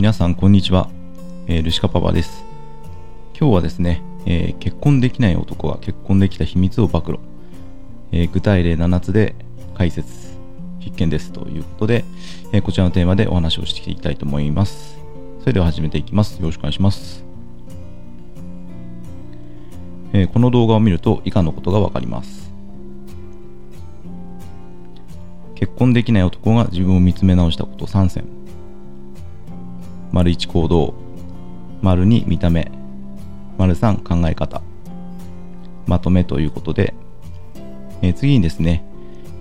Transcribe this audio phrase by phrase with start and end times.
[0.00, 0.88] 皆さんこんにちは、
[1.46, 2.42] えールシカパパです。
[3.38, 7.18] 今日はですね、えー結婚できない男が結婚できた秘密を暴露、
[8.10, 9.34] えー具体例7つで
[9.74, 10.38] 解説
[10.78, 11.32] 必見です。
[11.32, 12.06] ということで、
[12.50, 14.96] えーこちらのテーマでお話をしていきたいと思います。
[15.40, 16.40] それでは始めていきます。
[16.40, 17.22] よろしくお願いします、
[20.14, 22.50] えーこの動画を見ると以下のことがわかります。
[25.56, 28.39] 結婚できない男が自分を見つめ直したこと3選。
[30.12, 30.94] 丸1行動。
[31.82, 32.70] 丸2見た目。
[33.58, 34.60] 丸3考え方。
[35.86, 36.94] まとめということで、
[38.02, 38.84] えー次にですね、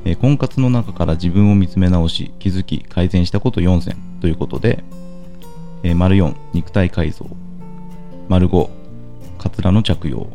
[0.05, 4.84] えー婚活の中から自分を見つめ直し気づき改善したこと4選ということで、
[5.82, 7.26] えー丸4肉体改造。
[8.28, 8.70] 丸5
[9.40, 10.28] カツラの着用。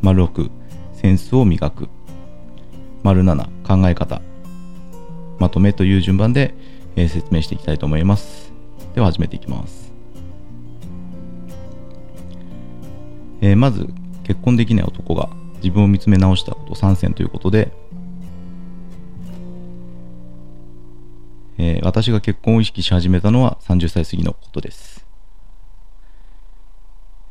[0.00, 0.50] 丸6
[0.94, 1.88] センスを磨く。
[3.02, 4.22] 丸7考え方。
[5.38, 6.54] まとめという順番で、
[6.96, 8.53] え説明していきたいと思います。
[8.94, 9.92] では始めていきます。
[13.40, 13.88] えーまず、
[14.22, 17.72] 結婚できない男が自分を見つめ直したこと3選ということで、
[21.58, 25.04] えー私が結婚を意識し始めたのは30歳過ぎのことです。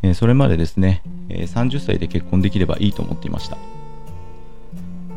[0.03, 3.57] えーそれまでですね、えー30歳で結婚できればいいと思っていました。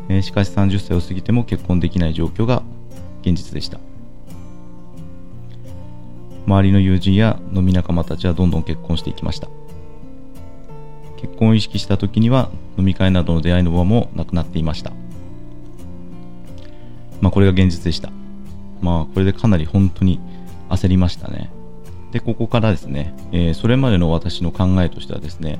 [0.09, 2.63] えしかし30歳を過ぎても結婚できない状況が
[3.23, 3.77] 現実でした
[6.47, 9.49] 周りの友人や飲み仲間たちはどんどん結婚していきました。
[11.17, 14.91] 結婚を意識した時には飲み会などの出会いの場もなくなっていました。
[17.19, 18.11] まあこれが現実でした。
[18.81, 20.21] まあこれでかなり本当に
[20.69, 21.51] 焦りましたね。
[22.11, 25.59] でここからですね、えーそれまでの私の考えとしてはですね、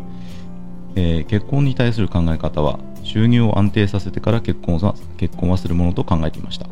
[0.96, 6.68] えー結婚に対する考え方は収入を安定させてから結婚は結婚はするものと考えていました、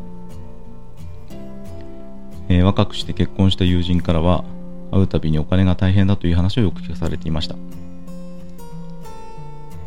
[2.50, 4.44] えー若くして結婚した友人からは
[4.92, 7.56] 会うたびにお金が大変だという話をよく聞かされていました、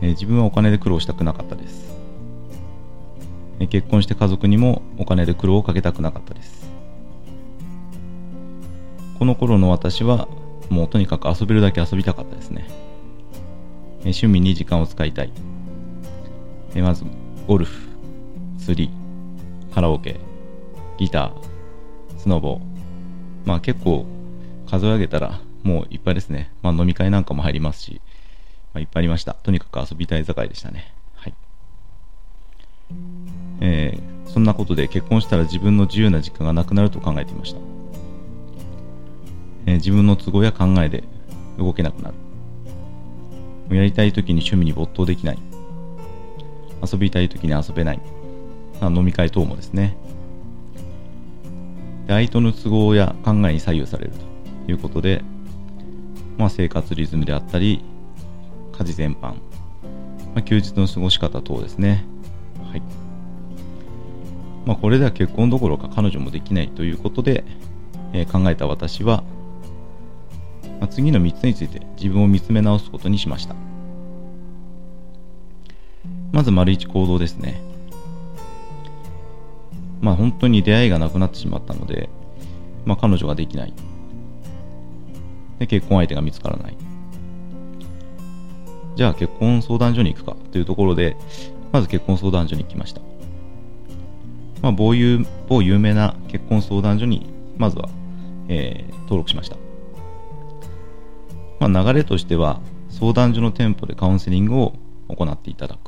[0.03, 1.93] えー自分はお金で苦労したくなかったです、
[3.61, 6.69] えー結婚して家族にもお金で苦労をかけたくなかったです。
[9.19, 10.29] この頃の私は
[10.71, 12.67] もうとにかく遊べるだけ遊びたかったですね。
[12.69, 12.75] えー
[14.03, 15.33] 趣味に時間を使いたい。
[16.75, 17.05] えーまず、
[17.49, 17.89] ゴルフ、
[18.59, 18.93] 釣り、
[19.75, 20.21] カラオケ、
[20.99, 21.48] ギター、
[22.29, 22.61] スノボ。
[23.47, 24.05] まあ結構
[24.67, 26.53] 数え上げたらもういっぱいですね。
[26.61, 28.03] まあ飲み会なんかも入りますし、
[28.75, 29.33] まあ、いっぱいありました。
[29.33, 30.93] とにかく遊びたい盛りでしたね。
[31.15, 31.35] はい。
[33.63, 37.59] えーそんなことで結婚したら自分の自由な時間がなくなると考えていました。
[39.65, 41.05] えー自分の都合や考えで
[41.57, 42.11] 動けなくな
[43.71, 43.75] る。
[43.75, 45.39] やりたい時に趣味に没頭できない。
[46.93, 48.01] 遊びたい時に遊べない。
[48.83, 49.97] まあ飲み会等もですね。
[52.15, 54.13] 相手の都合や考えに左右される
[54.67, 55.23] ということで、
[56.37, 57.85] まあ、生活リズムであったり、
[58.77, 59.35] 家事全般、ま
[60.37, 62.05] あ、休日の過ごし方等ですね。
[62.71, 62.83] はい。
[64.67, 67.45] まあ、これでは結婚どころか彼女もできないということで、
[68.13, 69.23] えー考えた私は、
[70.81, 73.55] まあ、次の3つについて自分を見つめ直すことにしました
[76.33, 77.61] まず丸一行動ですね
[80.01, 82.09] まあ本当に出会いがなくなってしまったので、
[82.85, 83.73] まあ、彼女ができない。
[85.59, 86.77] で結婚相手が見つからない。
[88.97, 91.17] じゃあ結婚相談所に行くかというところで
[91.73, 93.01] まず結婚相談所に行きました。
[94.63, 97.27] まあ、某有某有名な結婚相談所に
[97.57, 97.89] まずは、
[98.49, 99.57] えー登録しました。
[101.61, 102.61] まあ、流れとしては
[102.91, 104.75] 相談所の店舗でカウンセリングを
[105.09, 105.88] 行っていただく。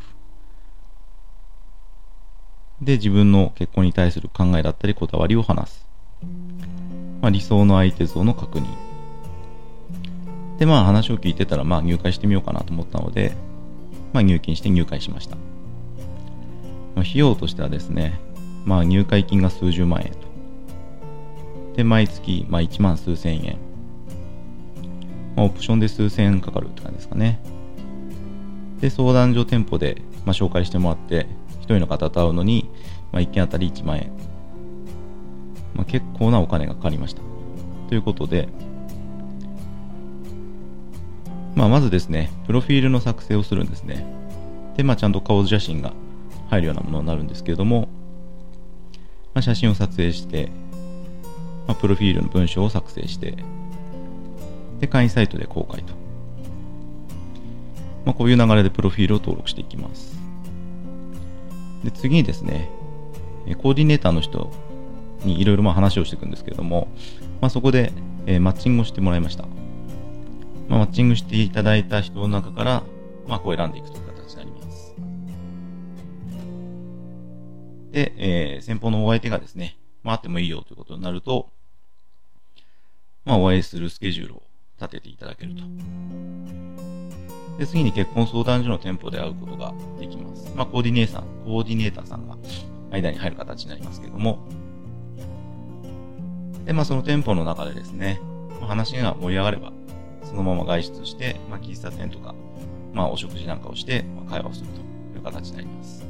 [2.81, 5.87] で自分の結婚に対する考えだったりこだわりを話す、
[7.21, 8.67] まあ、理想の相手像の確認。
[10.59, 13.35] でまあ話を聞いてたらまあ入会してみようかなと思ったので、
[14.13, 15.43] まあ、入金して入会しました、ま
[16.97, 18.21] あ、費用としてはですね
[18.65, 20.19] まあ入会金が数十万円と。
[21.77, 23.71] で毎月まあ1万数千円。
[25.37, 27.41] まあ、オプションで数千円かかるって感じですかね。
[28.81, 31.27] で、相談所店舗で、まあ、紹介してもらって、
[31.61, 32.71] 一人の方と会うのに、
[33.13, 34.13] まあ、1件あたり1万円。
[35.75, 37.23] まあ、結構なお金がかかりました。
[37.89, 38.49] ということで、
[41.55, 44.05] まあ、まずですね、プロフィールの作成をするんですね。
[44.77, 45.93] で、まあ、ちゃんと顔写真が
[46.49, 47.89] 入るようなものになるんですけれども、
[49.35, 50.51] まあ、写真を撮影して、
[51.67, 53.37] まあ、プロフィールの文章を作成して、
[54.81, 55.93] で、会員サイトで公開と。
[58.05, 60.20] まあ、こういう流れでプロフィールを登録していきます。
[61.85, 62.69] で、次にですね、
[63.59, 64.51] コーディネーターの人
[65.25, 66.89] にいろいろ話をしていくんですけれども、
[67.41, 67.93] まあ、そこで、
[68.27, 69.45] えー、マッチングをしてもらいました。
[70.69, 72.83] まあ、マッチングしていただいた人の中から、
[73.27, 74.95] まあ、こう選んでいくという形になります。
[77.93, 81.51] で、えー、先方のお相手がですね、まあ、ってもいいよということになると、
[83.25, 84.43] まあ、お会いするスケジュールを
[84.81, 86.90] 立てていただけると。
[87.61, 90.51] で、次に結婚相談所の店舗で会うことができます。
[90.57, 92.39] まあ、コーディネーター、コーディネーターさんが
[92.91, 94.39] 間に入る形になりますけども、
[96.65, 98.19] で、まあ、その店舗の中でですね、
[98.63, 99.75] ま、話が盛り上がれば、
[100.25, 102.35] そのまま外出して、まあ、喫茶店とか、
[102.95, 104.69] まあ、お食事なんかをして、まあ、会話をする
[105.13, 106.07] という形になります。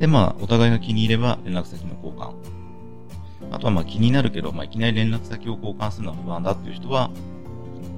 [0.00, 2.34] で、まあ、お互いが気に入れば連絡先の交換。
[3.52, 7.12] あとは、まあ、気になるけど、まあ、いきなり連絡先を交換するのは不安だっていう人は、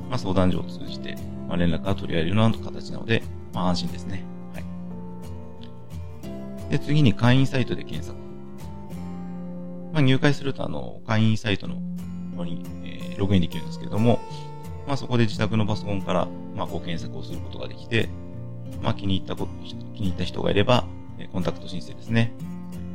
[0.09, 1.17] まあ、相談所を通じて、
[1.49, 3.23] まあ、連絡が取り合えるような形なので、
[3.53, 4.25] まあ、安心ですね。
[4.55, 4.61] は
[6.69, 6.71] い。
[6.71, 8.19] で、次に会員サイトで検索。
[9.93, 11.77] まあ、入会すると、あの、会員サイトの
[12.37, 14.21] 方に、えー、ログインできるんですけれども、
[14.87, 18.09] まあ、そこで自宅のパソコンから、まあ、ご検索をすることができて、
[18.83, 19.51] まあ、気に入ったこと、
[19.95, 20.87] 気に入った人がいれば、
[21.19, 22.33] えコンタクト申請ですね。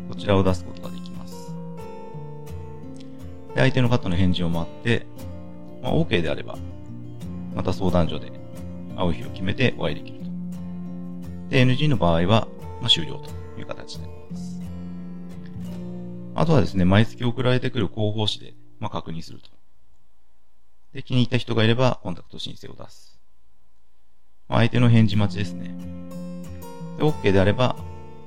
[0.09, 1.53] こちらを出すことができます。
[3.53, 5.05] で、相手の方の返事を待って、
[5.81, 6.57] まあ、OK であれば、
[7.55, 8.31] また相談所で
[8.95, 10.23] 会う日を決めてお会いできると。
[11.49, 12.47] で、NG の場合は、
[12.81, 13.29] まあ、終了と
[13.59, 14.61] いう形になります。
[16.35, 19.49] あとはですね、毎月送られてくる広報誌で、まあ、確認すると。
[20.93, 23.19] で、気に入った人がいれば、コンタクト申請を出す。
[24.47, 25.75] まあ、相手の返事待ちですね。
[26.97, 27.75] で、OK であれば、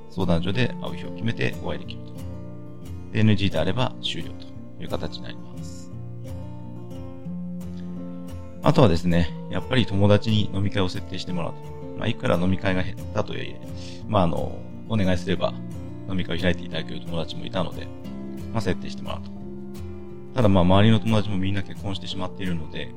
[0.09, 2.13] 相談所で会う日を決めてお会いできると。
[3.11, 5.76] で、NG であれば終了という形になります。
[8.63, 11.77] あとはですね、やっぱり友達に飲み会を設定してもらうと。
[11.97, 13.59] まあ、いくら飲み会が減ったとはいえ、
[14.07, 14.57] まあ、あの、
[14.89, 15.53] お願いすれば
[16.09, 17.87] 飲み会を開いていただける友達もいたので、
[18.53, 19.31] まあ、設定してもらうと。
[20.35, 22.91] ただまあ、周りの友達もみんな結婚してしまっているので、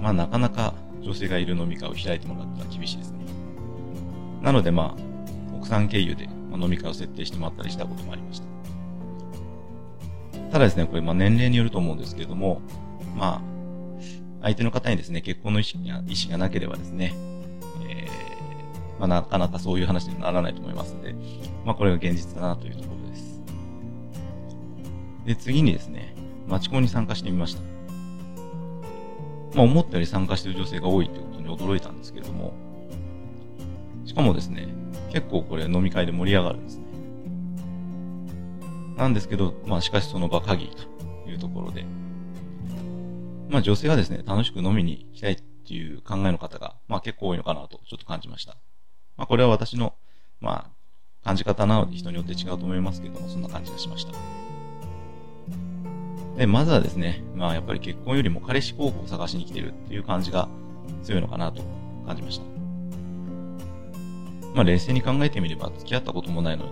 [0.00, 3.18] まあ、なかなか女性がいる飲み会を開いてもらったら厳しいですね。
[4.42, 8.46] なのでまあ、奥さん経由で飲み会を設定してもらったりしたこともありました。
[10.52, 12.62] ただですね、これまあ年齢によると思うんですけれども、
[13.16, 13.47] まあ、
[14.42, 17.14] 相手の方にですね、結婚の意思が意思がなければですね、
[17.88, 21.14] えー、まあ、なかなかそういう話にならないと思いますので、
[21.64, 23.40] まあ、これが現実だなというところです。
[25.26, 26.14] で、次にですね、
[26.46, 27.62] マチコンに参加してみました。
[29.54, 32.54] まあ、思ったより参加してる女性が多いということに驚いたんですけれども、
[34.04, 34.68] しかもですね、
[35.12, 36.84] 結構これ飲み会で盛り上がるんですね。
[38.96, 40.70] なんですけど、まあしかしその場限り
[41.24, 41.84] というところで、
[43.48, 48.56] まあ女性はですね、楽しく飲みに行きたいっていう考えの方が、まあ結構多いのかなとちょっと感じました。
[49.16, 49.94] まあこれは私の、
[50.40, 50.70] まあ
[51.24, 54.12] 感じ方なので人によって違うと思いますけども、そんな感じがしました。
[56.36, 60.48] で、まずはですね、まあやっぱり結婚よりも彼氏候補を探しに来てるっていう感じが
[61.02, 61.62] 強いのかなと
[62.06, 62.44] 感じました。
[64.54, 66.66] まあ冷静に考えてみれば付き合ったこともないの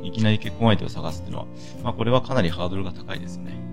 [0.00, 1.46] に、いきなり結婚相手を探すっていうのは、
[1.82, 3.67] まあこれはかなりハードルが高いですよね。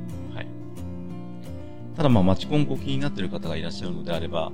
[1.95, 4.51] ただまあマチコンご気になっている方がいらっしゃるのであれば、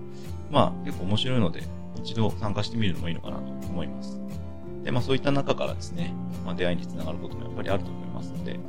[0.49, 1.63] まあ結構面白いので、
[2.03, 4.19] 一度参加してみるのもいいのかなと思います。
[4.83, 6.13] で、まあそういった中からですね、
[6.45, 8.59] まあ出会いにつながることもやっぱりあると思いますので、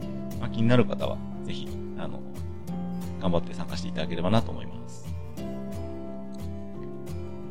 [0.41, 2.21] まあ気になる方は、ぜひ、あの、
[3.21, 5.07] 頑張って参加していただければなと思います。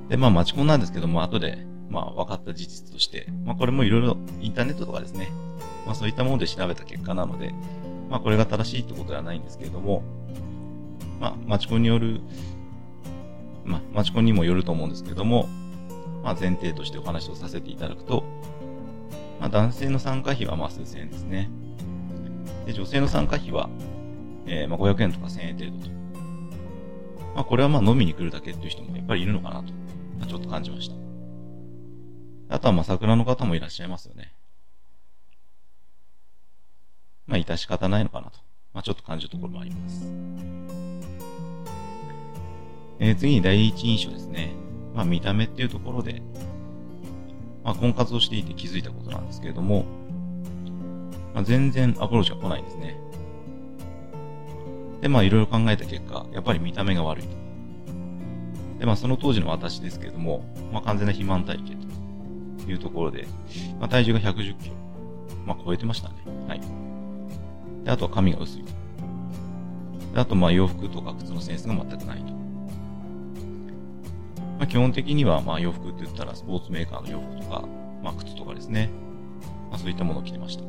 [0.09, 5.29] で、まあ、マチコンなんですけども、後でまあ、分かった事実として、まあ、これもいろいろインターネットとかですね、
[5.85, 7.53] まあ、そういったもので調べた結果なので、
[8.09, 10.01] まあ、これが正しいってことではないんですけれども、
[11.21, 12.19] まあ、マチコによる、
[13.63, 15.47] まあ、マチコにもよると思うんですけども、
[16.23, 18.23] まあ、前提としてお話をさせていただくと、
[19.39, 21.51] まあ、男性の参加費はまあ数千円ですね。
[22.65, 23.69] で、女性の参加費は、
[24.47, 25.91] えー、まあ500円とか1000円程度と。
[27.35, 29.71] まあ、これはまあ飲みに来るだけっていう人もやっぱりいるのかなと、
[30.19, 30.95] まあ、ちょっと感じました。
[32.49, 34.33] あとはまあ桜の方もいらっしゃいますよね。
[37.27, 38.39] まあ致し方ないのかなと。
[38.73, 40.90] まあちょっと感じるところもあります。
[43.01, 44.53] えー、次に第一印象ですね。
[44.95, 46.21] まあ見た目っていうところで、
[47.63, 49.85] まあ婚活をしていて気づいたことなんですけれども、
[51.33, 52.97] まあ、全然アプローチが来ないんですね。
[55.01, 57.29] で、まあいろいろ考えた結果、やっぱり見た目が悪いと。
[58.79, 61.91] で、まあその当時の私ですけれども、まあ完全な肥満体型と。
[62.67, 63.27] いうところで、
[63.79, 64.75] まあ、体重が110キロ。
[65.45, 66.15] まあ、超えてましたね。
[66.47, 66.61] はい。
[67.83, 68.71] で、あとは髪が薄いと。
[70.13, 72.40] で、あと、まあ、洋服とか靴のセンスが全くないと。
[74.61, 77.67] まあ、基本的には、まあ、洋服って言ったら、スポーツメーカーの洋服とか、
[78.03, 78.91] まあ、靴とかですね。
[79.71, 80.63] まあ、そういったものを着てました。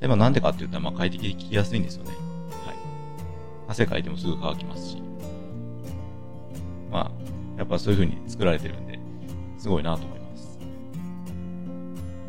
[0.00, 2.10] で、まあなんでかって言ったら、まあ快適で聞きやすいんですよね。
[2.64, 2.76] はい。
[3.68, 5.02] 汗かいてもすぐ乾きますし。
[6.90, 7.10] まあ、
[7.58, 8.98] やっぱそういう風に作られてるんで、
[9.58, 10.58] すごいなと思います。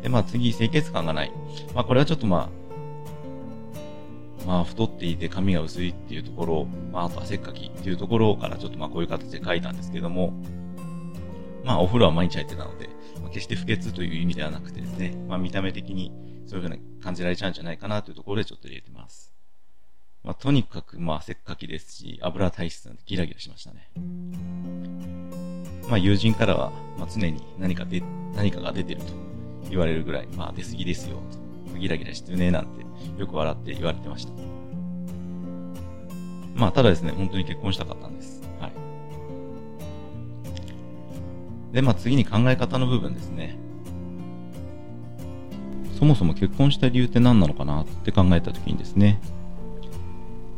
[0.02, 1.32] で、まあ次、清潔感がない。
[1.74, 2.63] まあこれはちょっとまあ、
[4.46, 10.32] まあ太っていて髪が薄いっていうところ、まああと汗っかきっていうところからちょっとまあこういう形で書いたんですけども、
[11.64, 16.12] まあお風呂は毎日入ってたので、まあ、決して不潔という意味ではなくてですね、まあ見た目的に
[16.46, 19.34] そういうふうな感じられちゃうんじゃないかなというところでちょっと入れてます。
[20.22, 23.90] まあとにかくまあせっかきですし、油体質なんでギラギラしましたね。
[25.88, 28.02] まあ友人からは、まあ、常に何かで、
[28.34, 29.12] 何かが出てると
[29.68, 31.43] 言われるぐらい、まあ出過ぎですよ、と。
[31.78, 32.84] ギラギラしてるね、なんて
[33.18, 34.32] よく笑って言われてました。
[36.54, 38.42] まあただですね、本当に結婚したかったんです。
[38.60, 38.72] はい。
[41.74, 43.58] で、まあ次に考え方の部分ですね。
[45.98, 49.20] そもそも結婚した理由って何なのかなって考えた時にですね、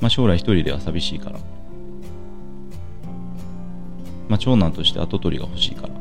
[0.01, 1.39] まあ将来一人では寂しいから。
[4.29, 5.95] まあ、長男として跡取りが欲しいから。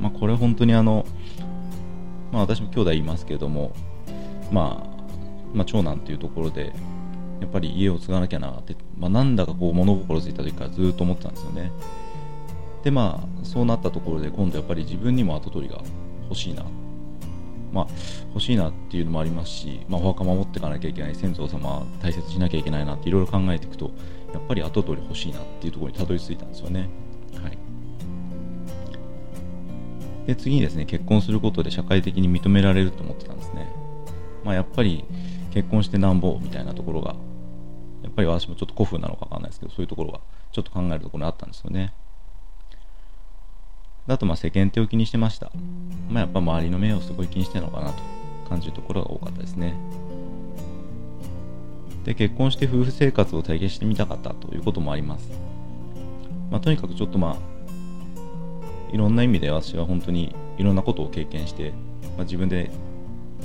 [0.00, 1.06] まあ、これ本当にあの、
[2.32, 3.72] まあ、私も兄弟いますけれども、
[4.52, 6.72] まあ、まあ、長男っていうところで、
[7.40, 11.72] やっぱり家を継がなきゃなって、まあ、なんだかこう物心ついた時からずっと思ってたんですよね。
[12.84, 15.80] で、まあ、そうなったところで、今度やっぱり自分にも跡取りが
[16.24, 16.64] 欲しいな。
[17.72, 17.86] まあ、
[18.28, 23.90] 欲しいなっていうのもありますし、まあ、お墓守っていかなきゃいけない、先祖様大切しなきゃいけないなっていろいろ考えていくと、
[24.32, 26.88] やっぱり跡取り欲しいなっていうところにたどり着いたんですよね。
[27.42, 27.58] はい、
[30.26, 33.66] で次にですね結婚することで社会的に認められると思ってたんですね、
[34.44, 35.04] まあ、やっぱり
[35.52, 37.14] 結婚してなんぼみたいなところが
[38.02, 40.20] やっぱり私もちょっと古風なのかわかんないですけどそういうところが
[40.50, 41.92] ちょっと考えるところにあったんですよね。
[44.08, 45.52] あとまあ世間体を気にしてました、
[46.10, 48.02] まあ、やっぱ周りの目をすごい気にしてるのかなと
[48.48, 49.74] 感じるところが多かったですね。
[52.04, 55.30] で結婚して夫婦生活を体験してみたかったということもあります。
[56.50, 57.52] まあ、とにかくちょっとまあ
[58.92, 61.70] いろんな意味で私は本当にいろんなことを経験して、
[62.16, 62.70] まあ、自分で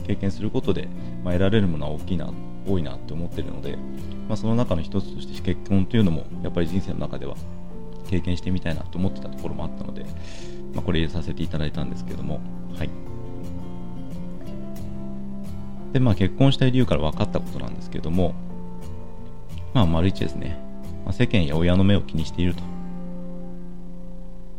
[0.06, 0.88] 経験することで、
[1.24, 2.30] まあ、得られるものは大きいな
[2.68, 3.78] 多いなって思ってるので、
[4.28, 7.36] まあ、その中の一つとして結婚というのもやっぱり人生の中では
[8.10, 10.04] 経験してみたいなと思ってたところもあったので、
[10.74, 12.42] まあ、これ入れさせていただいたんですけども
[12.78, 12.90] はい。
[15.94, 18.36] でまあ結婚したい理由から分かったことなんですけども
[19.74, 20.60] まあ丸一ですね、
[21.06, 22.64] まあ、世間や親の目を気にしていると。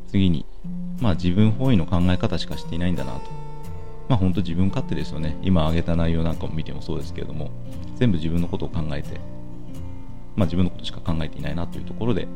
[0.09, 0.47] 次に、
[1.01, 3.48] まあ自分本位の考え方しかしていないんだなと。
[4.09, 5.37] まあ本当自分勝手ですよね。
[5.43, 7.51] 今挙げた内容なんかも見てもそうですけれども、
[7.97, 9.21] 全部自分のことを考えて、
[10.35, 12.27] まあ自分のことしか考えていないなというところで、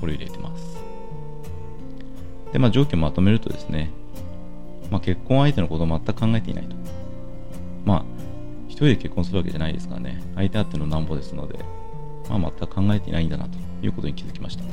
[0.00, 0.78] これを入れてます。
[2.52, 3.90] で、まあ条件をまとめるとですね、
[4.90, 6.76] まあ結婚相手のことを全く考えていないと。
[7.84, 8.04] まあ、
[8.68, 11.58] 一人で結婚するわけじゃないですからね、相手あってのなんぼですので、
[12.28, 14.64] まあ全く考えていないんだなということに気づきました。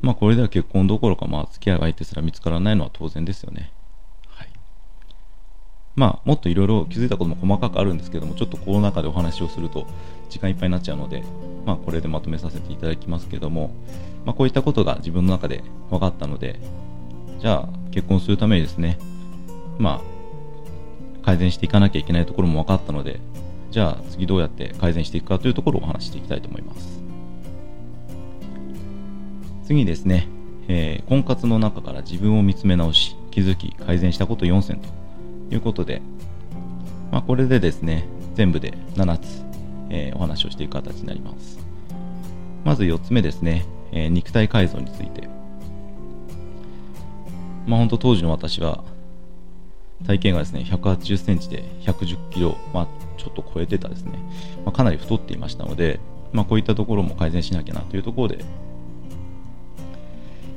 [0.00, 3.70] まあこれでは結婚どころか、まあ付き合う相手すら見つからないのは当然ですよね。
[5.96, 9.86] まあもっといろいろ気づいたことも細かくあるんですけども、ちょっとこの中でお話をすると
[10.28, 11.22] 時間いっぱいになっちゃうので、
[11.64, 13.70] まあこれでまとめさせていただきますけども、
[14.24, 16.58] まあこういったことが自分の中で分かったので、
[17.40, 18.98] じゃあ結婚するためにですね、
[19.78, 23.20] まあ改善していかなきゃいけないところも分かったので、
[23.70, 27.02] じゃあ次どうやって改善していくかというところをお話していきたいと思います。
[29.64, 30.28] 次ですね、
[30.68, 35.03] えー、婚活の中から自分を見つめ直し、気づき、改善したこと4選と
[35.56, 36.02] いうことで、
[37.10, 39.44] まあ、これでですね、全部で7つ、
[39.90, 41.58] えー、お話をしていく形になります。
[42.64, 45.28] まず4つ目ですね、えー、肉体改造について。
[47.66, 48.84] まあ本当当時の私は、
[50.06, 54.18] 体型がですね、180センチで110キロ、まあちょっと超えてたですね、
[54.64, 56.00] まあ、かなり太っていましたので、
[56.32, 58.44] まあこういったところも改善しなきゃなというところで、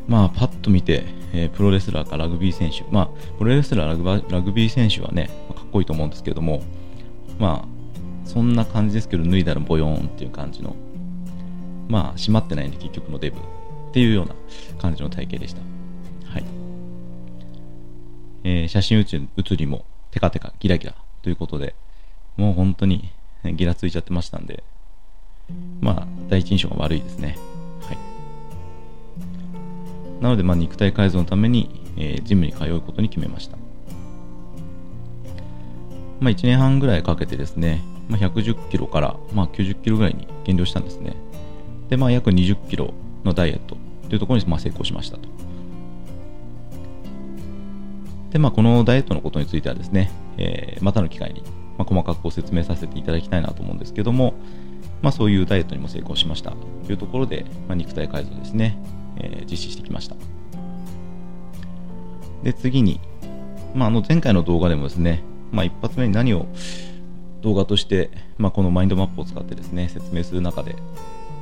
[0.07, 6.61] まあ、パッと見て、えー、プロレスラーかラグビー選手、まあ、プロレスラーラグバ、ラグビー選手はねま、かっこいいと思うんですけども、
[7.39, 10.75] まあ、そんな感じですけど、脱いだらボヨーンっていう感じの、
[11.87, 13.41] まあ、閉まってないんで、結局のデブっ
[13.93, 14.35] ていうような
[14.79, 15.61] 感じの体型でした。
[16.31, 16.45] はい。
[18.43, 21.75] えー、写真写りもテカテカギラギラということで、
[22.35, 23.09] もう本当に
[23.43, 24.63] ギラついちゃってましたんで、
[25.81, 27.37] まあ、第一印象が悪いですね。
[30.21, 33.57] なので、まあ、肉体改造のために、えー、ジムに通うことに決めました。
[36.19, 41.15] まあ、1年半ぐらいかけてですね、まあ、110キロから、まあ、90キロぐらいに減量したんですね。
[41.89, 42.93] で、まあ、約20キロ
[43.23, 43.77] のダイエット
[44.09, 45.29] というところに、まあ、成功しましたと。
[48.31, 51.43] で、まあ、このダイエットのことについてはですね、えー、またの機会に、
[51.77, 54.33] まあ、細かくご説明させていただきたいなと思うんですけども、
[55.01, 58.77] まあ、そういうダイエットにも成功しましたというところで、まあ、肉体改造ですね、
[59.19, 60.15] えー、実施してきました。
[62.43, 62.99] で次に、
[63.73, 66.45] まあ、あの前回の動画でもですね、まあ、一発目に何を
[67.41, 70.75] 動画として、まあ、このマインドマップを使ってですね説明する中で、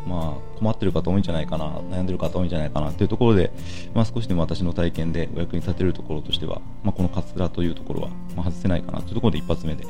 [0.07, 3.51] まあ、困ってる方多いんじゃないかな悩んでる方多いんじゃないかなというところで、
[3.93, 9.85] まあ、少しでも私の体験でお役に立てるところとしては、まあ、このカツラというところは、ま外せないかなというところで一発目で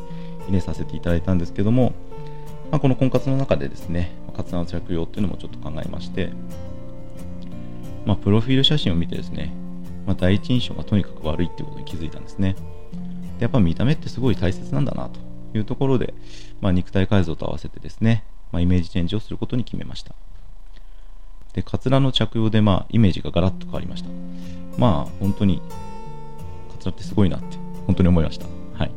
[0.48, 1.94] 入れさせていただいたんですけども、
[2.72, 6.32] まあ、この婚活の中でですねカツラの着用っていうのもちょっと考えまして、
[8.06, 9.54] まあ、プロフィール写真を見てですね、
[10.06, 12.56] まあ、第一印象がとにかく悪いってことに気づいたんですね
[13.40, 15.20] でやっぱ見た目ってすごい大切なんだなと
[15.58, 16.14] いうところで、
[16.62, 20.16] まあ、肉体改造と合わせてですね、まあ、イメージチェンジをすることに決めました。
[21.54, 24.10] で、カツラの着用で、まあ、イメージがガラッと変わりました。
[24.78, 25.62] まあ、本当に、
[26.72, 27.58] カツラってすごいなって、
[27.88, 28.46] 本当に思いました。
[28.78, 28.92] はい。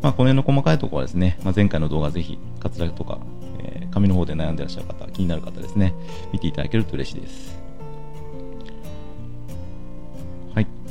[0.00, 3.18] まあ、この辺の細かいところはですね、まあ、前回の動画ぜひ、カツラとか、
[3.58, 5.92] えー、髪の方で悩んでらっしゃる方、気になる方ですね、
[6.32, 7.57] 見ていただけると嬉しいです。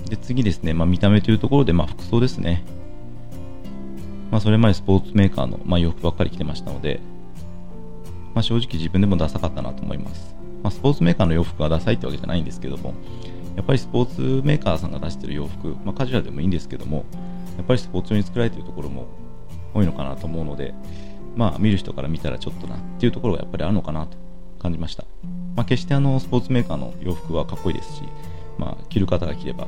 [0.09, 2.63] で、次ですね、まあ、見た目というところで、まあ、服装ですね。
[4.31, 6.99] まあ、それまでスポーツメーカーの、まあ、洋服ばっかり着てましたので、
[8.33, 10.35] まあ、正直自分でもダサかったなと思います。
[10.63, 12.93] まあ、スポーツメーカーの洋服がダサいってわけじゃないんですけども、
[13.55, 17.05] やっぱりスポーツメーカーさんが出してる洋服、まあ、カジュアルでもいいんですけども、
[17.57, 19.07] やっぱりスポーツ用に作られているところも
[19.73, 20.73] 多いのかなと思うので、
[21.35, 24.17] まあ、見る人から見たらちょっとなっていうところがやっぱりあるのかなと
[24.59, 25.05] 感じました。
[25.55, 28.03] まあ、決してあのスポーツメーカーの洋服はかっこいいですし、
[28.59, 29.67] まあ、着る方が着れば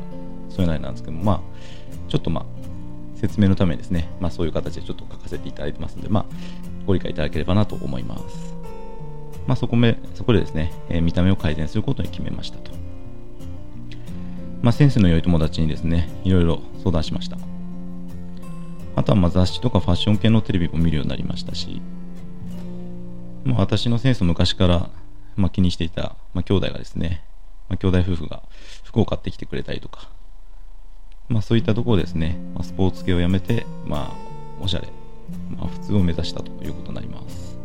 [0.60, 1.42] それなりなんですけども、まあ、
[2.10, 2.46] ちょっとまあ、
[3.16, 6.26] 説明のためにですね、まあ、そういう形でちょっと書かせていただいてますので、まあ、
[6.86, 8.56] ご理解いただければなと思います。
[9.48, 12.72] まあ、そこめそこでですね、えー、見た目を改善することに決めましたと。
[14.62, 17.38] まあ、センスの良い友達にですね、いろいろ相談しました。
[18.98, 21.82] あとはま雑誌とかファッション系のテレビも見るようになりましたし、
[23.46, 24.90] まあ、私のセンスを昔から、
[25.38, 27.24] まあ、気にしていた、まあ、兄弟がですね、
[27.70, 28.44] まあ、兄弟夫婦が
[28.84, 30.10] 服を買ってきてくれたりとか、
[31.30, 34.90] まあ、そういったところですね、まあ、スポーツ系をやめて、まあ、おしゃれ、
[35.56, 37.58] まあ、普通を目指したということになります。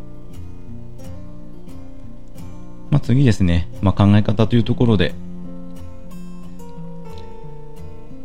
[2.91, 5.13] まあ、次ですね、まあ、考え方というところで、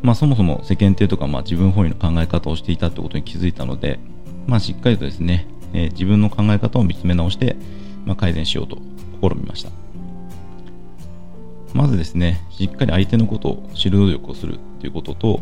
[0.02, 3.98] まあ、そもそも世間体とか、まあ、自分本位の考え方をしていたということに気づいたので、
[4.46, 7.56] まあ、しっかりとですね、えー、自分の考え方を見つめ直して、
[8.04, 8.78] まあ、改善しようと
[9.22, 9.70] 試みました。
[11.72, 14.58] まずですね、しっかり相手のことを知る努力をする。
[14.80, 15.40] ということと、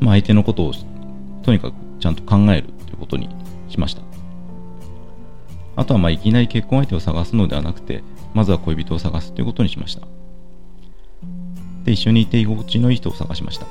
[0.00, 0.72] まあ、相手のことを
[1.42, 3.28] とにかくちゃんと考えるということに
[3.68, 4.02] しました。
[5.76, 8.02] あとはまあいきなり結婚相手を探すのではなくて、
[8.34, 10.06] まずは恋人を探すということにしました。
[11.84, 13.66] で、一緒にいて居心地のいい人を探しました。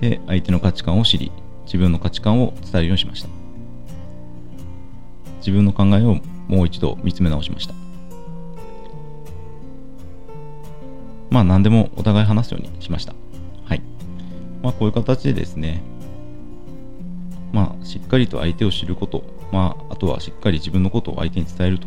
[0.00, 1.30] で、相手の価値観を知り、
[1.64, 3.28] 自分の価値観を伝えるようにしました。
[5.38, 7.81] 自分の考えをもう一度見つめ直しました。
[11.32, 13.14] まあ何でもお互い話すようにしました。
[13.64, 13.80] はい。
[14.62, 15.82] まあこういう形でですね、
[17.52, 21.86] まあしっかりと相手を知ること、まああとはしっかり自分のことを相手に伝えると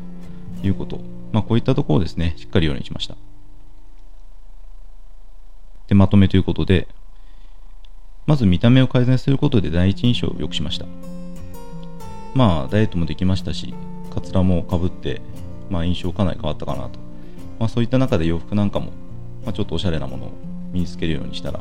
[0.63, 0.99] いうこと、
[1.31, 3.15] まあこういったところをですね、しっかりようにしました。
[5.87, 6.87] で、まとめということで、
[8.25, 10.87] まず見た目を改善することで第一印象を良くしました。
[12.33, 13.75] まあダイエットもできましたし、
[14.11, 15.21] カツラもかぶって、
[15.69, 16.99] まあ印象かなり変わったかなと。
[17.59, 18.91] まあそういった中で洋服なんかも
[19.45, 20.31] まあ、ちょっとおしゃれなものを
[20.73, 21.59] 身につけるようにしたら、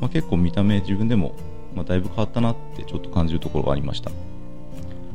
[0.00, 1.34] まあ、結構見た目自分でも、
[1.74, 4.10] まあだいぶ変わったなってちょっと感じるところがありました。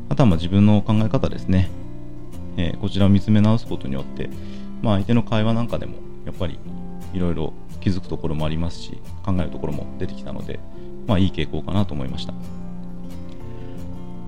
[0.09, 1.69] あとはまあ自分の考え方ですね、
[2.57, 4.29] えー、こちらを見つめ直すことによって、
[4.81, 6.59] まあ、相手の会話なんかでもやっぱり
[7.13, 10.59] いろいろ気づくところもありますし考えるところも出てきたので、
[11.07, 12.33] まあ、いい傾向かなと思いました。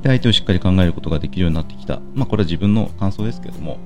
[0.02, 3.78] で相手をしっかり考えることができるようになってきた、まあ、これは自分の感想ですけども。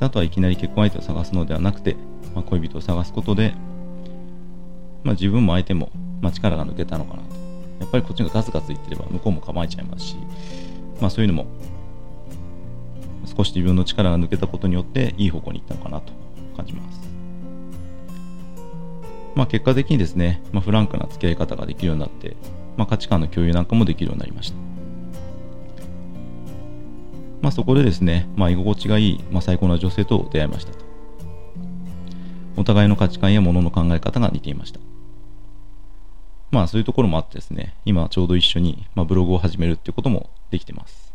[0.00, 1.96] あとはいきなり結婚相手を探すのではなくて
[2.38, 3.52] まあ、恋人を探すことで、
[5.02, 7.34] まあ、自分も相手も、まあ、力が抜けたのかなと。
[7.80, 10.16] やっぱりこっちがガツガツ言ってれば向こうも構えちゃいますし、
[11.00, 11.46] まあ、そういうのも
[13.24, 16.12] 少し自分の力が抜けたことによっていい方向に行ったのかなと
[16.56, 17.08] 感じます。
[19.34, 22.36] まあ、結果的にですね、まあ、フランクな付き合い方ができるようになって、
[22.76, 24.56] まあ、価値観の共有なんかもできるようになりました。
[27.42, 30.87] まあ、そこでですね、まあ、居心地がいい、まあ、最高な女性と出会いましたと。
[32.58, 34.80] お互いの価値観や物の考え方が似ていました。
[36.50, 41.14] まあそういうところもあってですね、今ちょうど一緒に、まあ、ブログを始めるっていうこともできてます。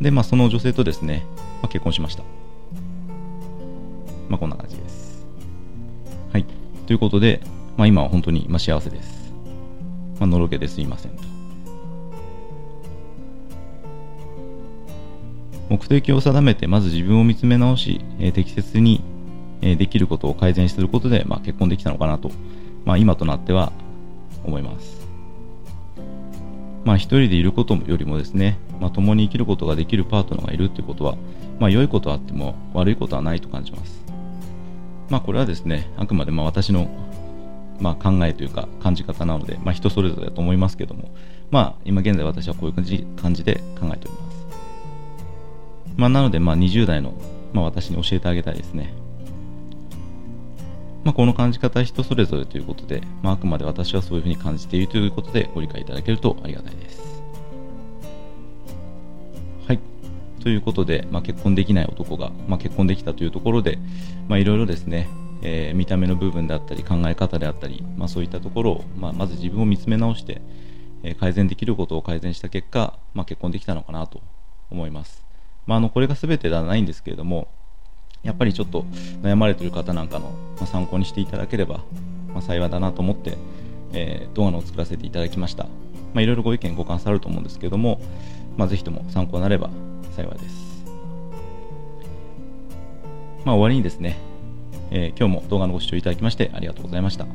[0.00, 1.24] で、まあその女性とですね、
[1.62, 2.24] まあ、結婚しました。
[4.28, 5.24] まあこんな感じです。
[6.32, 6.46] はい。
[6.86, 7.40] ということで、
[7.76, 9.32] まあ、今は本当に今幸せです。
[10.18, 11.22] まあ、のろけですいませんと。
[15.68, 19.11] 目的を定めて、まず自分を見つめ直し、えー、適切に、
[19.62, 22.30] え、できることを改善することで、まあ、結婚できたのかなと、
[22.84, 23.72] まあ、今となっては
[24.44, 25.06] 思います。
[26.84, 31.16] まあ、一人でいることよりもですね、まあ、共に生きることができるパートナーがいるということは、
[31.60, 34.02] まあ、良いことはあっても悪いことはないと感じます。
[35.08, 36.88] まあ、これはですね、あくまでま私の、
[37.80, 41.10] まあ、考えというか感じ方なので、まあ、人それぞれだと思いますけども、
[41.50, 44.46] まあ、今現在私はこういう感じ感じで考えております。
[45.96, 47.12] まあ、なので、まあ、20代の、
[47.52, 48.92] まあ、私に教えてあげたいですね。
[51.04, 57.22] まあ、この感じ方は人それぞれということで、まあ、あくまで私はそういうふうに感じているということでご理解いただけるとありがたいです。
[59.66, 59.80] はい。
[60.40, 63.78] ということで、まあ、結婚できない男が、まあ、結婚できたというところで、
[64.28, 65.08] まあ、いろいろですね、
[65.42, 70.40] えー、見た目の部分であったり考え方であったり、まあ、そういったところを、まあ、まず自分を見つめ直して、
[71.02, 74.20] え、改善できることを改善した結果、まあ、結婚できたのかなと
[74.70, 75.24] 思います。
[75.66, 77.48] まあ、あのこれが全てではないんですけれども、
[78.22, 78.84] やっぱりちょっと
[79.22, 80.32] 悩まれてる方なんかの、
[80.66, 81.80] 参考にしていただければ、
[82.40, 83.36] 幸いだなと思って、
[83.92, 85.64] えー、動画のを作らせていただきました。
[86.14, 88.00] まあ、いろいろご意見ご感想あると思うんですけれども、
[88.56, 89.70] まあ、ぜひとも参考になれば
[90.14, 90.84] 幸いです。
[93.44, 94.18] まあ、終わりにですね、
[94.90, 97.26] えー、今日も動画のご視聴いただきましてありがとうございました。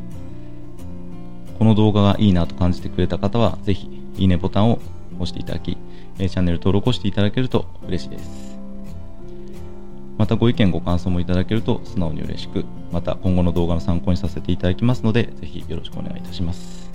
[1.58, 4.80] この動画がいいなと感じてくれた方は、ぜひ、いいねボタンを
[5.16, 5.76] 押していただき、
[6.18, 8.47] チャンネル登録をしていただけると嬉しいです。
[10.18, 16.92] またご意見ご感想もいただけると素直に嬉しく、また今後の動画の参考にさせていただきますので、ぜひよろしくお願いいたします。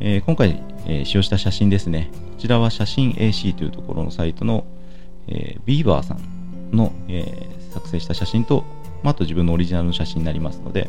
[0.00, 2.10] えー、今回、えー、使用した写真ですね。
[2.12, 4.64] こちらは写真 AC というところのサイトの、
[5.26, 8.64] えー、ビーバーさんの、えー、作成した写真と、
[9.02, 10.88] まあ、あと自分のオリジナルの写真になりますので、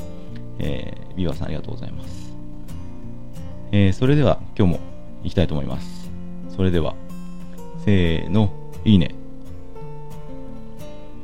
[0.60, 2.36] えー、ビーバーさんありがとうございます。
[3.72, 4.80] えー、それでは今日も
[5.24, 6.12] 行きたいと思います。
[6.56, 6.96] それでは、
[7.86, 8.52] せーの、
[8.86, 9.19] いいね。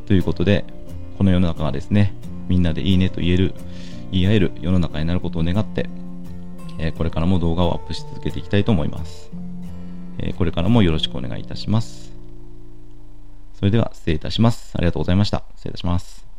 [0.05, 0.65] ということで、
[1.17, 2.13] この世の中がですね、
[2.47, 3.53] みんなでいいねと言える、
[4.11, 5.89] 言い合える世の中になることを願って、
[6.77, 9.31] え、これからも動画をアップし続けていきたいと思います。
[10.19, 12.13] え、これからもよろしくお願いいたします。
[13.53, 14.73] それでは失礼いたします。
[14.75, 15.43] ありがとうございました。
[15.55, 16.34] 失礼いたします。